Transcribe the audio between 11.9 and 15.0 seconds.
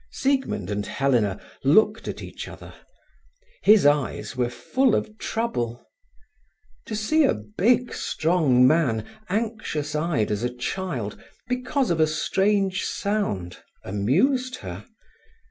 of a strange sound amused her.